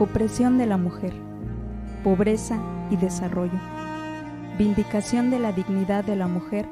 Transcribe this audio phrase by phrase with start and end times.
[0.00, 1.12] Opresión de la mujer,
[2.04, 2.56] pobreza
[2.90, 3.58] y desarrollo.
[4.56, 6.66] Vindicación de la dignidad de la mujer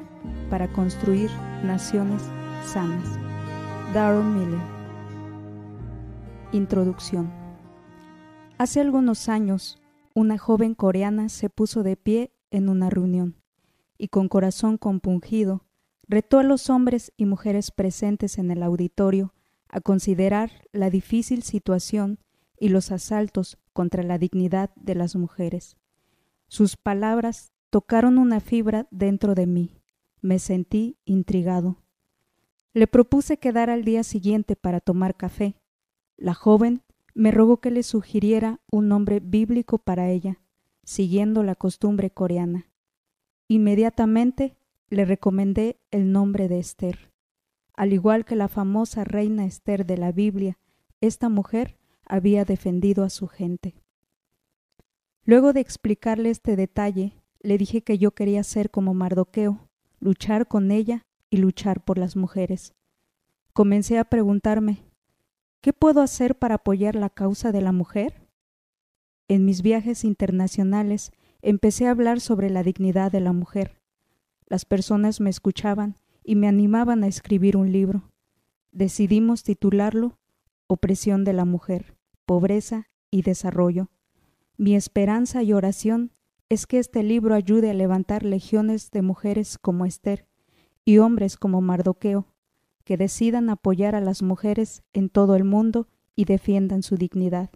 [0.49, 1.29] para construir
[1.63, 2.21] naciones
[2.65, 3.17] sanas.
[3.93, 4.61] Darren Miller.
[6.53, 7.29] Introducción.
[8.57, 9.77] Hace algunos años,
[10.13, 13.35] una joven coreana se puso de pie en una reunión
[13.97, 15.65] y con corazón compungido
[16.07, 19.33] retó a los hombres y mujeres presentes en el auditorio
[19.67, 22.19] a considerar la difícil situación
[22.59, 25.77] y los asaltos contra la dignidad de las mujeres.
[26.47, 29.81] Sus palabras tocaron una fibra dentro de mí.
[30.21, 31.77] Me sentí intrigado.
[32.73, 35.55] Le propuse quedar al día siguiente para tomar café.
[36.15, 40.39] La joven me rogó que le sugiriera un nombre bíblico para ella,
[40.83, 42.69] siguiendo la costumbre coreana.
[43.47, 44.55] Inmediatamente
[44.89, 47.11] le recomendé el nombre de Esther.
[47.73, 50.57] Al igual que la famosa reina Esther de la Biblia,
[51.01, 53.75] esta mujer había defendido a su gente.
[55.23, 59.67] Luego de explicarle este detalle, le dije que yo quería ser como Mardoqueo,
[59.99, 62.73] luchar con ella y luchar por las mujeres.
[63.51, 64.85] Comencé a preguntarme,
[65.61, 68.25] ¿qué puedo hacer para apoyar la causa de la mujer?
[69.27, 73.81] En mis viajes internacionales empecé a hablar sobre la dignidad de la mujer.
[74.45, 78.09] Las personas me escuchaban y me animaban a escribir un libro.
[78.71, 80.17] Decidimos titularlo
[80.67, 81.96] Opresión de la Mujer
[82.27, 83.89] pobreza y desarrollo.
[84.57, 86.11] Mi esperanza y oración
[86.49, 90.27] es que este libro ayude a levantar legiones de mujeres como Esther
[90.85, 92.27] y hombres como Mardoqueo,
[92.83, 97.49] que decidan apoyar a las mujeres en todo el mundo y defiendan su dignidad.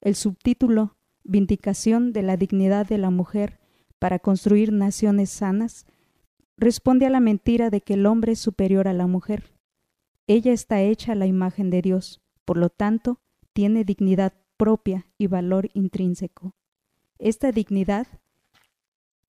[0.00, 3.60] El subtítulo Vindicación de la dignidad de la mujer
[3.98, 5.86] para construir naciones sanas
[6.56, 9.52] responde a la mentira de que el hombre es superior a la mujer.
[10.26, 13.20] Ella está hecha a la imagen de Dios, por lo tanto,
[13.52, 16.54] tiene dignidad propia y valor intrínseco.
[17.18, 18.06] Esta dignidad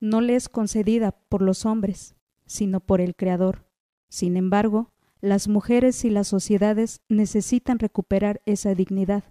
[0.00, 2.14] no le es concedida por los hombres,
[2.46, 3.64] sino por el Creador.
[4.08, 9.24] Sin embargo, las mujeres y las sociedades necesitan recuperar esa dignidad.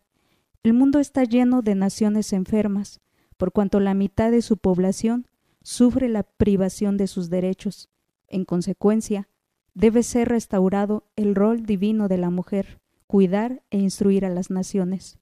[0.63, 3.02] El mundo está lleno de naciones enfermas,
[3.38, 5.28] por cuanto la mitad de su población
[5.63, 7.90] sufre la privación de sus derechos.
[8.28, 9.28] En consecuencia,
[9.73, 12.81] debe ser restaurado el rol divino de la mujer,
[13.11, 15.19] cuidar e instruir a las naciones.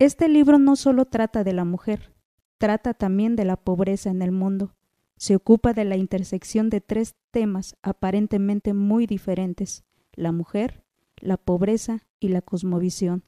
[0.00, 2.12] Este libro no solo trata de la mujer,
[2.58, 4.74] trata también de la pobreza en el mundo.
[5.16, 10.82] Se ocupa de la intersección de tres temas aparentemente muy diferentes, la mujer,
[11.18, 13.22] la pobreza y la cosmovisión.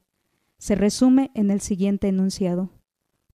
[0.57, 2.73] Se resume en el siguiente enunciado.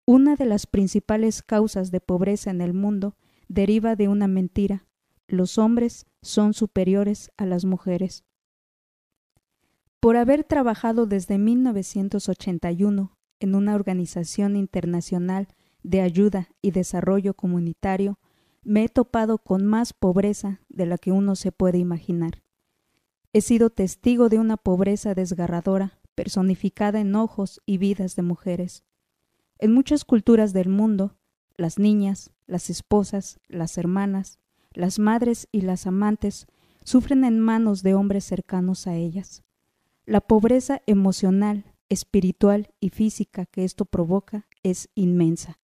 [0.07, 3.15] Una de las principales causas de pobreza en el mundo
[3.49, 4.87] deriva de una mentira.
[5.27, 8.25] Los hombres son superiores a las mujeres.
[10.01, 15.49] Por haber trabajado desde 1981 en una organización internacional
[15.83, 18.21] de ayuda y desarrollo comunitario,
[18.63, 22.43] me he topado con más pobreza de la que uno se puede imaginar.
[23.33, 28.85] He sido testigo de una pobreza desgarradora, personificada en ojos y vidas de mujeres.
[29.59, 31.17] En muchas culturas del mundo,
[31.57, 34.39] las niñas, las esposas, las hermanas,
[34.73, 36.47] las madres y las amantes
[36.85, 39.43] sufren en manos de hombres cercanos a ellas.
[40.09, 45.59] La pobreza emocional, espiritual y física que esto provoca es inmensa.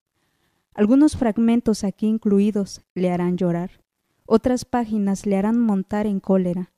[0.74, 3.82] Algunos fragmentos aquí incluidos le harán llorar,
[4.26, 6.74] otras páginas le harán montar en cólera,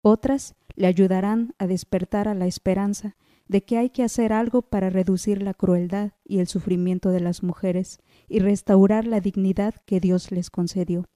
[0.00, 3.16] otras le ayudarán a despertar a la esperanza
[3.48, 7.42] de que hay que hacer algo para reducir la crueldad y el sufrimiento de las
[7.42, 7.98] mujeres
[8.28, 11.08] y restaurar la dignidad que Dios les concedió.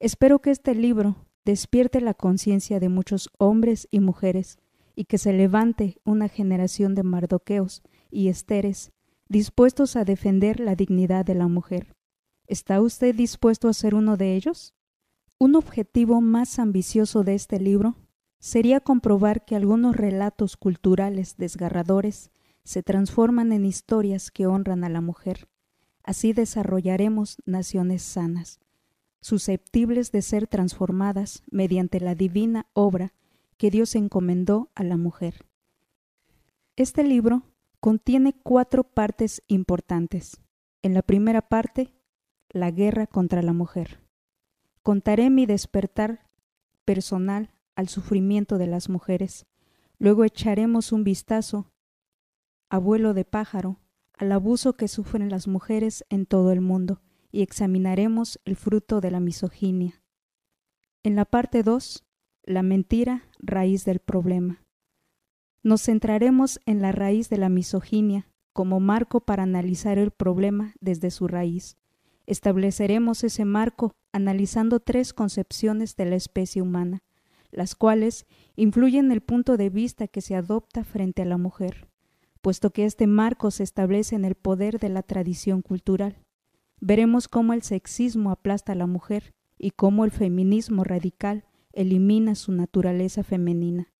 [0.00, 4.58] Espero que este libro despierte la conciencia de muchos hombres y mujeres
[4.98, 8.90] y que se levante una generación de Mardoqueos y Esteres
[9.28, 11.94] dispuestos a defender la dignidad de la mujer.
[12.48, 14.74] ¿Está usted dispuesto a ser uno de ellos?
[15.38, 17.94] Un objetivo más ambicioso de este libro
[18.40, 22.32] sería comprobar que algunos relatos culturales desgarradores
[22.64, 25.48] se transforman en historias que honran a la mujer.
[26.02, 28.58] Así desarrollaremos naciones sanas,
[29.20, 33.12] susceptibles de ser transformadas mediante la divina obra
[33.58, 35.44] que Dios encomendó a la mujer.
[36.76, 37.42] Este libro
[37.80, 40.40] contiene cuatro partes importantes.
[40.82, 41.92] En la primera parte,
[42.48, 44.00] la guerra contra la mujer.
[44.82, 46.26] Contaré mi despertar
[46.84, 49.46] personal al sufrimiento de las mujeres.
[49.98, 51.70] Luego echaremos un vistazo,
[52.70, 53.80] abuelo de pájaro,
[54.14, 59.10] al abuso que sufren las mujeres en todo el mundo y examinaremos el fruto de
[59.10, 60.02] la misoginia.
[61.02, 62.07] En la parte 2,
[62.48, 64.64] la mentira, raíz del problema.
[65.62, 71.10] Nos centraremos en la raíz de la misoginia como marco para analizar el problema desde
[71.10, 71.76] su raíz.
[72.26, 77.02] Estableceremos ese marco analizando tres concepciones de la especie humana,
[77.50, 81.88] las cuales influyen en el punto de vista que se adopta frente a la mujer,
[82.40, 86.16] puesto que este marco se establece en el poder de la tradición cultural.
[86.80, 91.44] Veremos cómo el sexismo aplasta a la mujer y cómo el feminismo radical
[91.78, 93.92] elimina su naturaleza femenina.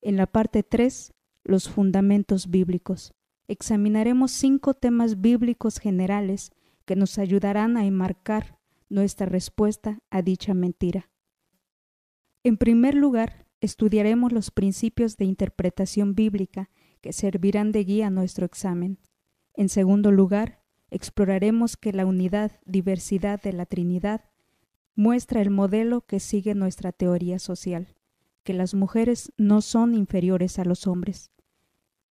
[0.00, 1.12] En la parte 3,
[1.44, 3.12] los fundamentos bíblicos.
[3.48, 6.52] Examinaremos cinco temas bíblicos generales
[6.86, 11.10] que nos ayudarán a enmarcar nuestra respuesta a dicha mentira.
[12.44, 16.70] En primer lugar, estudiaremos los principios de interpretación bíblica
[17.02, 18.98] que servirán de guía a nuestro examen.
[19.52, 24.31] En segundo lugar, exploraremos que la unidad, diversidad de la Trinidad
[24.94, 27.94] muestra el modelo que sigue nuestra teoría social,
[28.42, 31.30] que las mujeres no son inferiores a los hombres.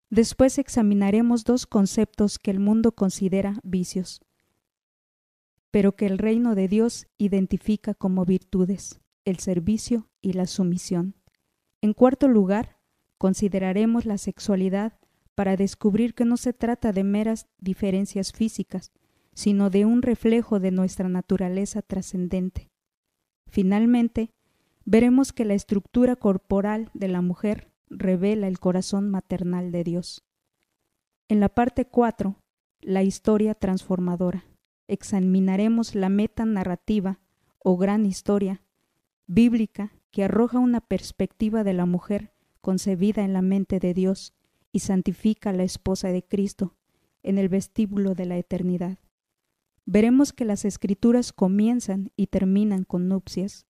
[0.10, 4.22] Después examinaremos dos conceptos que el mundo considera vicios,
[5.72, 11.16] pero que el reino de Dios identifica como virtudes, el servicio y la sumisión.
[11.82, 12.78] En cuarto lugar,
[13.18, 15.00] consideraremos la sexualidad
[15.36, 18.92] para descubrir que no se trata de meras diferencias físicas,
[19.34, 22.71] sino de un reflejo de nuestra naturaleza trascendente.
[23.52, 24.32] Finalmente,
[24.86, 30.24] veremos que la estructura corporal de la mujer revela el corazón maternal de Dios.
[31.28, 32.38] En la parte 4,
[32.80, 34.46] la historia transformadora,
[34.88, 37.20] examinaremos la meta narrativa
[37.60, 38.62] o gran historia
[39.28, 44.34] bíblica que arroja una perspectiva de la mujer concebida en la mente de Dios
[44.72, 46.76] y santifica a la esposa de Cristo
[47.22, 48.98] en el vestíbulo de la eternidad.
[49.94, 53.66] Veremos que las escrituras comienzan y terminan con nupcias.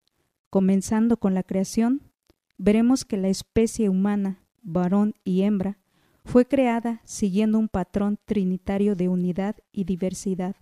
[0.51, 2.11] Comenzando con la creación,
[2.59, 5.79] veremos que la especie humana, varón y hembra,
[6.23, 10.55] fue creada siguiendo un patrón trinitario de unidad y diversidad.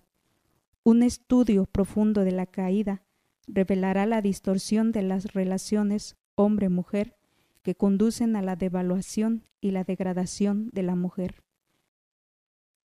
[0.82, 3.02] Un estudio profundo de la caída
[3.46, 7.18] revelará la distorsión de las relaciones hombre-mujer
[7.60, 11.42] que conducen a la devaluación y la degradación de la mujer.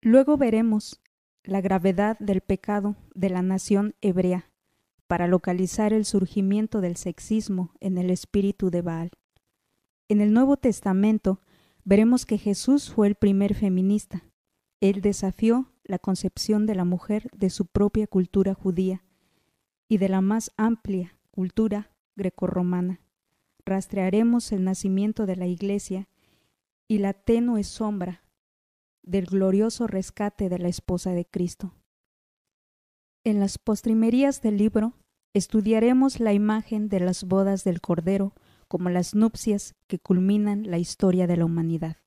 [0.00, 1.02] Luego veremos
[1.44, 4.50] la gravedad del pecado de la nación hebrea
[5.06, 9.10] para localizar el surgimiento del sexismo en el espíritu de Baal.
[10.08, 11.40] En el Nuevo Testamento
[11.84, 14.24] veremos que Jesús fue el primer feminista.
[14.80, 19.04] Él desafió la concepción de la mujer de su propia cultura judía
[19.88, 23.00] y de la más amplia cultura grecorromana.
[23.66, 26.08] Rastrearemos el nacimiento de la Iglesia
[26.88, 28.21] y la tenue sombra
[29.02, 31.74] del glorioso rescate de la esposa de Cristo.
[33.24, 34.94] En las postrimerías del libro
[35.34, 38.34] estudiaremos la imagen de las bodas del Cordero
[38.68, 41.98] como las nupcias que culminan la historia de la humanidad.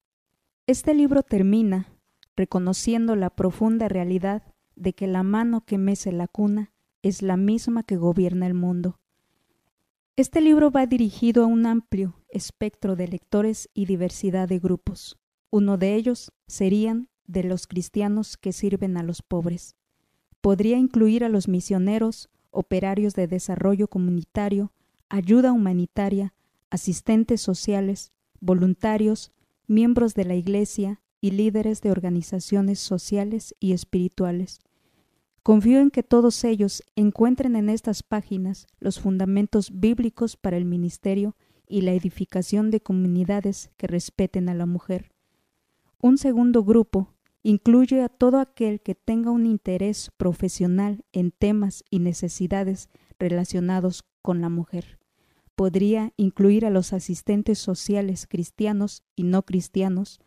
[0.68, 1.88] Este libro termina
[2.36, 4.44] reconociendo la profunda realidad
[4.76, 9.00] de que la mano que mece la cuna es la misma que gobierna el mundo.
[10.18, 15.18] Este libro va dirigido a un amplio espectro de lectores y diversidad de grupos.
[15.50, 19.76] Uno de ellos serían de los cristianos que sirven a los pobres.
[20.42, 24.72] Podría incluir a los misioneros, operarios de desarrollo comunitario,
[25.10, 26.34] ayuda humanitaria,
[26.70, 29.32] asistentes sociales, voluntarios,
[29.68, 34.60] miembros de la Iglesia y líderes de organizaciones sociales y espirituales.
[35.42, 41.36] Confío en que todos ellos encuentren en estas páginas los fundamentos bíblicos para el ministerio
[41.68, 45.15] y la edificación de comunidades que respeten a la mujer.
[46.02, 52.00] Un segundo grupo incluye a todo aquel que tenga un interés profesional en temas y
[52.00, 55.00] necesidades relacionados con la mujer.
[55.56, 60.20] Podría incluir a los asistentes sociales cristianos y no cristianos,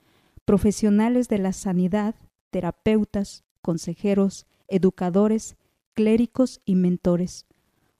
[0.45, 2.15] profesionales de la sanidad,
[2.51, 5.57] terapeutas, consejeros, educadores,
[5.93, 7.47] clérigos y mentores.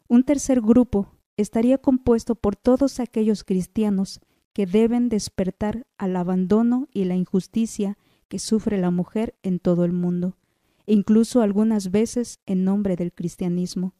[0.09, 4.21] Un tercer grupo estaría compuesto por todos aquellos cristianos
[4.59, 7.97] que deben despertar al abandono y la injusticia
[8.27, 10.37] que sufre la mujer en todo el mundo,
[10.85, 13.95] e incluso algunas veces en nombre del cristianismo.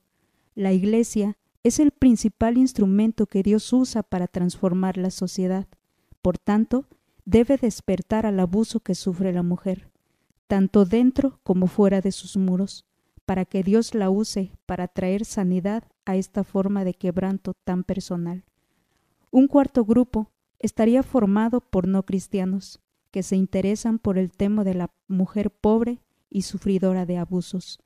[0.57, 5.69] La Iglesia es el principal instrumento que Dios usa para transformar la sociedad.
[6.23, 6.87] Por tanto,
[7.25, 9.89] debe despertar al abuso que sufre la mujer,
[10.49, 12.85] tanto dentro como fuera de sus muros,
[13.27, 18.43] para que Dios la use para traer sanidad a esta forma de quebranto tan personal.
[19.31, 24.75] Un cuarto grupo estaría formado por no cristianos, que se interesan por el tema de
[24.75, 26.01] la mujer pobre
[26.31, 27.81] y sufridora de abusos.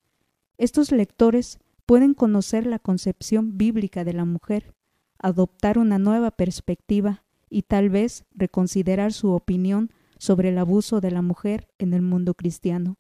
[0.59, 4.75] Estos lectores pueden conocer la concepción bíblica de la mujer,
[5.19, 11.23] adoptar una nueva perspectiva y tal vez reconsiderar su opinión sobre el abuso de la
[11.23, 12.97] mujer en el mundo cristiano.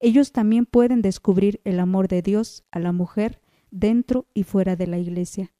[0.00, 3.40] Ellos también pueden descubrir el amor de Dios a la mujer
[3.70, 5.52] dentro y fuera de la iglesia.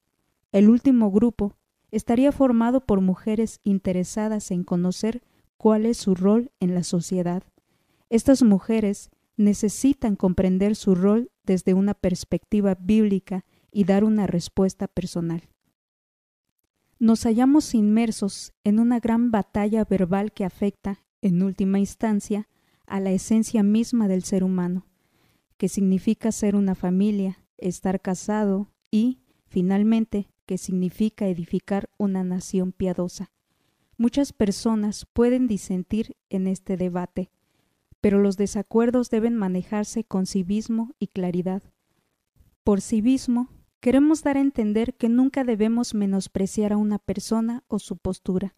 [0.51, 1.57] El último grupo
[1.93, 5.23] estaría formado por mujeres interesadas en conocer
[5.57, 7.45] cuál es su rol en la sociedad.
[8.11, 15.49] Estas mujeres necesitan comprender su rol desde una perspectiva bíblica y dar una respuesta personal.
[16.99, 22.49] Nos hallamos inmersos en una gran batalla verbal que afecta, en última instancia,
[22.87, 24.87] a la esencia misma del ser humano,
[25.57, 33.31] que significa ser una familia, estar casado y, finalmente, que significa edificar una nación piadosa.
[33.97, 37.31] Muchas personas pueden disentir en este debate,
[38.01, 41.63] pero los desacuerdos deben manejarse con civismo y claridad.
[42.65, 43.49] Por civismo,
[43.81, 48.55] queremos dar a entender que nunca debemos menospreciar a una persona o su postura.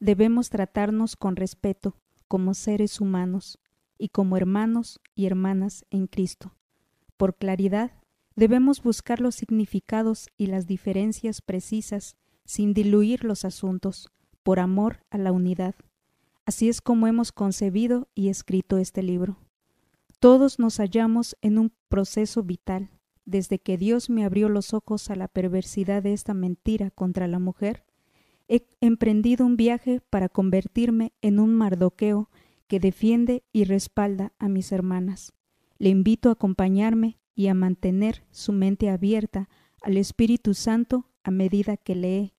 [0.00, 1.96] Debemos tratarnos con respeto,
[2.28, 3.58] como seres humanos,
[3.98, 6.54] y como hermanos y hermanas en Cristo.
[7.16, 7.92] Por claridad,
[8.36, 14.10] debemos buscar los significados y las diferencias precisas sin diluir los asuntos,
[14.42, 15.74] por amor a la unidad.
[16.44, 19.38] Así es como hemos concebido y escrito este libro.
[20.20, 22.90] Todos nos hallamos en un proceso vital.
[23.24, 27.38] Desde que Dios me abrió los ojos a la perversidad de esta mentira contra la
[27.38, 27.84] mujer,
[28.48, 32.30] he emprendido un viaje para convertirme en un mardoqueo
[32.66, 35.32] que defiende y respalda a mis hermanas.
[35.78, 39.48] Le invito a acompañarme y a mantener su mente abierta
[39.82, 42.34] al Espíritu Santo a medida que lee.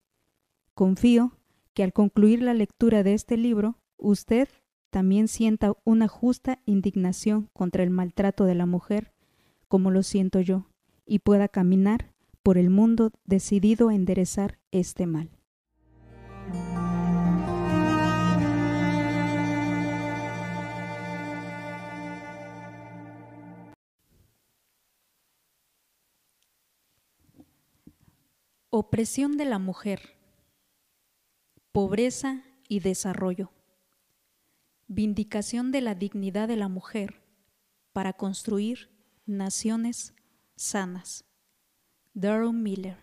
[0.73, 1.37] Confío
[1.73, 4.47] que al concluir la lectura de este libro usted
[4.89, 9.13] también sienta una justa indignación contra el maltrato de la mujer,
[9.67, 10.69] como lo siento yo,
[11.05, 15.34] y pueda caminar por el mundo decidido a enderezar este mal.
[28.77, 30.17] Opresión de la mujer,
[31.71, 33.53] pobreza y desarrollo.
[34.87, 37.23] Vindicación de la dignidad de la mujer
[37.93, 38.89] para construir
[39.25, 40.13] naciones
[40.57, 41.23] sanas.
[42.13, 42.97] Darrell Miller.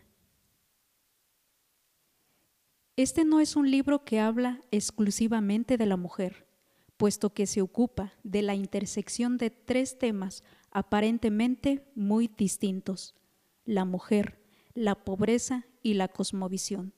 [2.97, 6.47] Este no es un libro que habla exclusivamente de la mujer,
[6.99, 13.14] puesto que se ocupa de la intersección de tres temas aparentemente muy distintos,
[13.64, 14.42] la mujer,
[14.75, 16.95] la pobreza y la cosmovisión,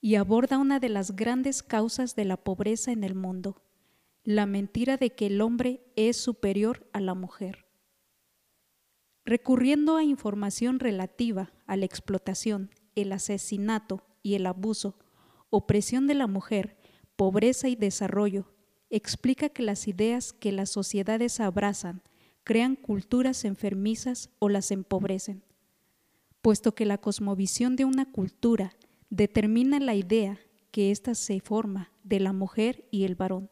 [0.00, 3.62] y aborda una de las grandes causas de la pobreza en el mundo,
[4.24, 7.66] la mentira de que el hombre es superior a la mujer.
[9.24, 14.98] Recurriendo a información relativa a la explotación, el asesinato y el abuso,
[15.50, 16.76] opresión de la mujer,
[17.16, 18.52] pobreza y desarrollo,
[18.90, 22.02] explica que las ideas que las sociedades abrazan
[22.44, 25.44] crean culturas enfermizas o las empobrecen,
[26.42, 28.74] puesto que la cosmovisión de una cultura
[29.10, 30.38] determina la idea
[30.72, 33.50] que ésta se forma de la mujer y el varón.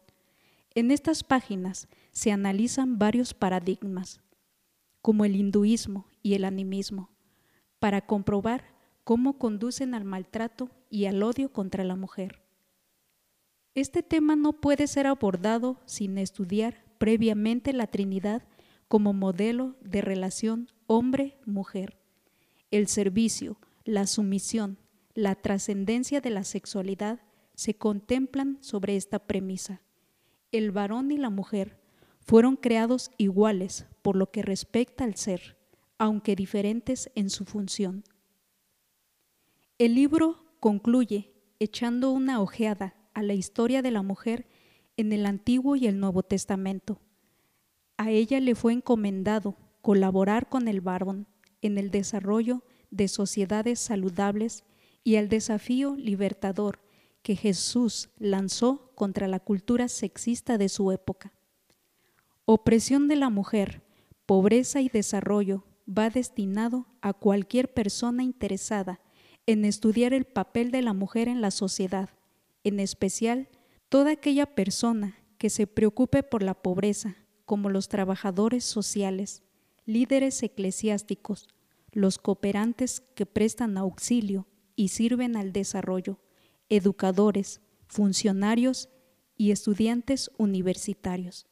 [0.75, 4.21] En estas páginas se analizan varios paradigmas,
[5.01, 7.09] como el hinduismo y el animismo,
[7.79, 8.65] para comprobar
[9.03, 12.41] cómo conducen al maltrato y al odio contra la mujer.
[13.73, 18.43] Este tema no puede ser abordado sin estudiar previamente la Trinidad
[18.87, 22.00] como modelo de relación hombre-mujer.
[22.71, 24.79] El servicio, la sumisión,
[25.13, 27.19] la trascendencia de la sexualidad
[27.53, 29.81] se contemplan sobre esta premisa
[30.51, 31.79] el varón y la mujer
[32.19, 35.57] fueron creados iguales por lo que respecta al ser,
[35.97, 38.03] aunque diferentes en su función.
[39.77, 44.47] El libro concluye echando una ojeada a la historia de la mujer
[44.97, 46.99] en el Antiguo y el Nuevo Testamento.
[47.97, 51.27] A ella le fue encomendado colaborar con el varón
[51.61, 54.63] en el desarrollo de sociedades saludables
[55.03, 56.79] y al desafío libertador
[57.21, 61.33] que Jesús lanzó contra la cultura sexista de su época.
[62.45, 63.83] Opresión de la mujer,
[64.25, 68.99] pobreza y desarrollo va destinado a cualquier persona interesada
[69.45, 72.09] en estudiar el papel de la mujer en la sociedad,
[72.63, 73.49] en especial
[73.89, 77.15] toda aquella persona que se preocupe por la pobreza,
[77.45, 79.43] como los trabajadores sociales,
[79.85, 81.47] líderes eclesiásticos,
[81.91, 86.19] los cooperantes que prestan auxilio y sirven al desarrollo,
[86.69, 88.89] educadores, funcionarios
[89.35, 91.50] y estudiantes universitarios.